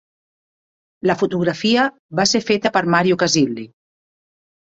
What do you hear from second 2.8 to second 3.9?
Mario Casilli.